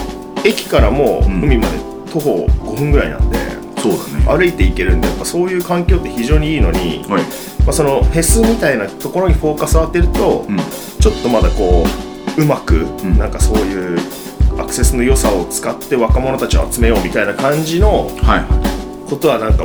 [0.46, 1.42] 駅からもうん。
[1.42, 1.76] 海まで
[2.10, 3.36] 徒歩5分ぐらいなんで、
[3.78, 4.24] そうだね。
[4.26, 7.22] 歩いて行けるんでやっぱそういう環境って非常にいいのに、はい。
[7.64, 10.56] まあ、そのフェスみたいなところにフォーカスを当てると、うん。
[11.00, 11.84] ちょっとまだこ
[12.36, 13.18] ううまく、ん。
[13.18, 13.98] なんかそういう
[14.58, 18.10] アクセスの良さを使って若者たちを集めようみたいな感じの
[19.08, 19.64] ことはなんか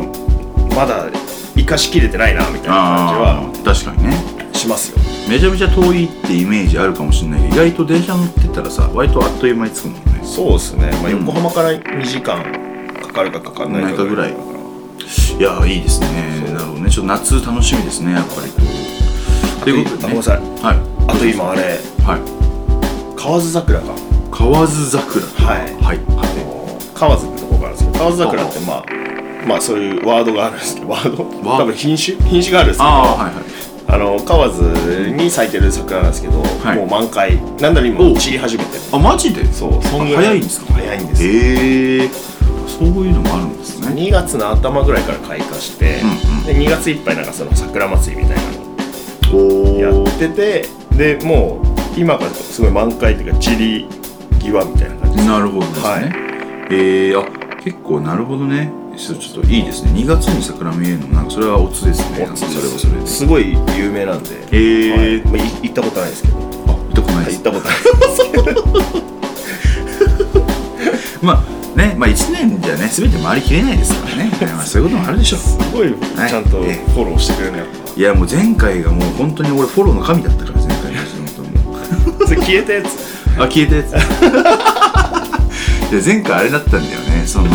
[0.76, 1.10] まだ
[1.56, 4.34] 生かしきれてないなみたいな感じは確かにね。
[4.54, 4.98] 正しますよ。
[5.30, 10.22] めちゃめちゃ遠いってイメージあるかもしれないけど意外と電車乗ってたらさ割とあっという間に着くもんね。
[10.24, 11.26] そうですね、まあ、うん。
[11.26, 12.44] 横浜から2時間
[13.14, 14.32] かかるかかかんないかぐらい。
[14.32, 16.08] だからいやいいですね。
[16.52, 16.90] なるほどね。
[16.90, 18.52] ちょっと夏楽しみですねやっぱり。
[19.64, 20.38] ということでねあごめんなさい。
[20.40, 20.78] はい。
[21.08, 21.62] あと今あれ。
[22.04, 22.22] はい。
[23.16, 23.86] 河津桜が
[24.32, 25.24] 河津桜。
[25.48, 25.76] はい。
[25.84, 26.00] はい。
[26.96, 28.84] 河津ってとこがあるんですけど河津桜ってまあ
[29.48, 31.24] まあそういうワードがあるんですけどワード？
[31.24, 31.58] ワード？
[31.58, 32.18] 多分品種？
[32.28, 33.44] 品種があるんですけどああはいはい。
[33.86, 34.64] あの河津
[35.12, 36.78] に咲いてる桜なんですけど、はい。
[36.78, 37.38] もう満開。
[37.62, 38.82] なんなら今散り始めてる。
[38.92, 39.46] あマジで？
[39.54, 40.26] そうそんぐらい。
[40.26, 40.74] 早いんですか？
[40.74, 41.30] 早いんですよ。
[41.30, 42.10] へえ
[42.68, 43.88] そういうのもあるんですね。
[43.88, 46.46] 2月の頭ぐらいから開花して、うんうん。
[46.46, 48.64] で2月いっぱいなんかその桜祭りみたいなの
[49.36, 51.62] おやっててでも
[51.96, 53.88] う今がすごい満開っていうか散り
[54.40, 55.28] 際みたいな感じです。
[55.28, 56.04] なるほどですね、はい。
[56.04, 58.72] えー、あ結構なるほどね。
[58.96, 59.92] ちょっといいですね。
[59.92, 62.28] 2月に桜見えるのなんかそれはオツですね。
[62.36, 63.08] それはそれで。
[63.08, 64.92] すごい有名なんで、へー。
[64.92, 65.24] はい。
[65.26, 67.38] まあ、い行ったことないですけど、あ行ったことないです。
[67.38, 67.78] 行ったことない。
[67.80, 69.04] ですけど
[71.24, 71.44] まあ
[71.76, 76.30] ねまあ1年じゃね全て回りきれないですからね まあそういうこともあるでしょすごいはい。
[76.30, 76.84] ちゃんとフえ。
[76.96, 77.64] ォローしてくれるね
[77.96, 81.78] いやもう前回がもう本当に俺フォローの神だったから前回マジで本も。
[82.26, 82.86] う消えたやつ。
[83.38, 83.92] あ消えたやつ。
[85.92, 87.48] で前回あれだったんだよねその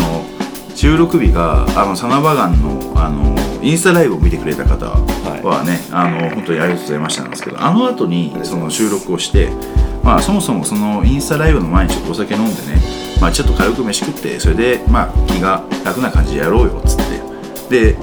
[0.75, 9.49] 収録日があのサナバガンのあのインスタライブを見てくれた方はね、あの本当にありがとうございましたなんですけどあの後にその収録をして
[10.03, 12.81] まあそもそもそのインスタライブの前にちょっとお酒飲んでね
[13.19, 17.29] まあちょっと軽く飯食ってそれでまあ気が楽な感じでやろうよっつって。
[17.69, 17.97] で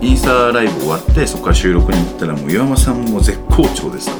[0.00, 4.18] インスタライブ終わってそこから収録に行ったらもう岩間さんも絶好調でさも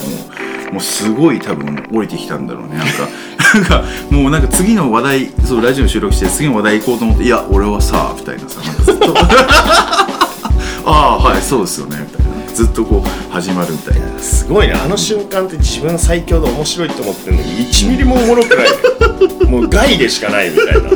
[0.71, 2.77] うもうすごい多分降りてきたんだろうね。
[2.77, 3.09] なんか
[3.55, 9.13] なんかもうなんか次の話題そうラジオ収録して次の話題行こうと思って「いや俺はさ」みたいなさなんかずっと
[10.87, 12.33] 「ああはいそうですよね」みたいな。
[12.55, 14.19] ずっとこう始まるみたいな。
[14.21, 19.12] すごいねあの瞬間って自分最強で面白いと思ってるのに1ミリもおもろくない。
[19.49, 20.91] もう害でしかないみたいな。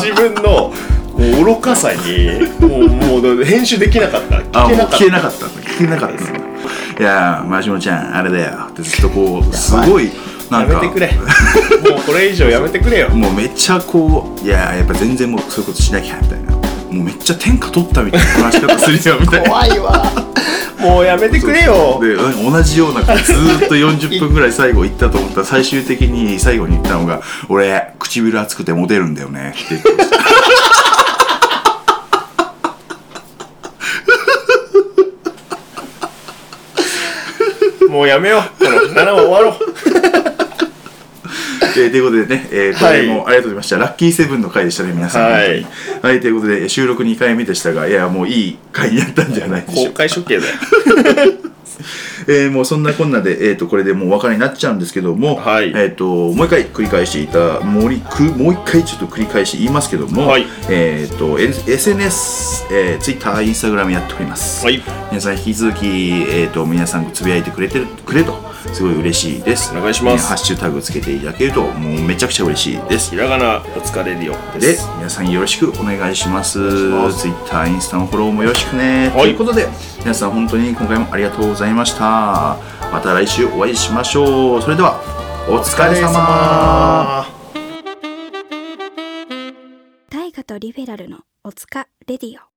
[0.00, 0.72] 自分の
[1.44, 4.36] 愚かさにもうもう編集できなかった。
[4.36, 4.96] 聞けなかった。
[4.96, 5.62] 聞けなかったんだ。
[5.62, 6.48] 聞けなかったんだ
[6.98, 8.66] いやーマシモちゃんあれだよ。
[8.70, 10.10] ってずっとこうすごい
[10.50, 11.12] なんかやめてくれ。
[11.90, 13.10] もうこれ以上やめてくれよ。
[13.14, 16.47] もうめっちゃこういやーやっぱ全然もうそういうことしなきゃみたいな
[16.90, 19.48] もうめっちゃ天下取ったみたいな話し方するよみたいな。
[19.48, 20.12] 怖いわ。
[20.78, 21.98] もうやめてくれよ。
[22.00, 27.20] でうん同じようなずーっと40分ぐらい最後行ったと思ったら最終的に最後に言ったのが
[27.50, 30.18] 「俺唇厚くてモテるんだよね」って言ってました。
[37.88, 38.64] もうやめよう。
[38.64, 39.97] この7話終わろう
[41.78, 45.30] えーということでね、えー、これもありがとうございました、ラッキーセブンの回でしたね皆さん。
[45.30, 45.66] はい。
[46.02, 49.98] はいということで収録2回目でしたがいやもういい回になったんじゃないでしょ公うか。
[49.98, 50.52] 開処刑だよ。
[52.26, 55.68] えーもうそんなこんなで、えー、とこれでもうお別れになっちゃうんですけども、はい。
[55.70, 60.46] えー、ともう一回繰り返していたもうりくもう一回ちょっと繰り返し言いますけども、はい。
[60.68, 64.82] えー、と SNS、えー、Twitter、Instagram やっております、はい。
[65.10, 69.76] 皆さん引き続き、えー、と皆さんつぶやいてくれてるくれるとすごい嬉しいです。
[69.76, 70.22] お願いします。
[70.22, 73.10] えーハッシュタグつけていただけるともうめちゃくちゃ嬉しいです。
[73.10, 74.34] ひらがなお疲れるよ。
[74.54, 76.58] でです皆さんよろしくお願いします。
[76.58, 77.22] ます。
[77.22, 79.22] Twitter、インスタのフォローもよろしくね、はい。
[79.22, 79.68] ということで
[80.00, 82.56] 皆さん本当に今回もありがとうございました。
[82.92, 84.62] また来週お会いしましょう。
[84.62, 85.00] それでは
[85.48, 87.26] お疲れ様。
[90.10, 92.47] 大河とリベラルのおつかレディオ